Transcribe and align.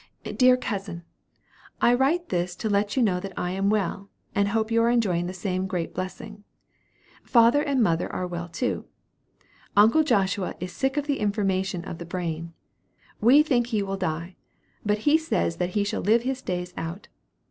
"DEAR 0.23 0.57
COUSIN. 0.57 1.03
I 1.79 1.93
write 1.93 2.29
this 2.29 2.55
to 2.55 2.67
let 2.71 2.97
you 2.97 3.03
know 3.03 3.19
that 3.19 3.37
I 3.37 3.51
am 3.51 3.69
well, 3.69 4.09
and 4.33 4.47
hope 4.47 4.71
you 4.71 4.81
are 4.81 4.89
enjoying 4.89 5.27
the 5.27 5.31
same 5.31 5.67
great 5.67 5.93
blessing. 5.93 6.43
Father 7.21 7.61
and 7.61 7.83
Mother 7.83 8.11
are 8.11 8.25
well 8.25 8.47
too. 8.47 8.85
Uncle 9.77 10.01
Joshua 10.03 10.55
is 10.59 10.71
sick 10.71 10.97
of 10.97 11.05
the 11.05 11.19
information 11.19 11.85
of 11.85 11.99
the 11.99 12.05
brain. 12.09 12.51
We 13.19 13.43
think 13.43 13.67
he 13.67 13.83
will 13.83 13.95
die, 13.95 14.37
but 14.83 15.05
he 15.07 15.19
says 15.19 15.57
that 15.57 15.69
he 15.77 15.83
shall 15.83 16.01
live 16.01 16.23
his 16.23 16.41
days 16.41 16.73
out. 16.77 17.07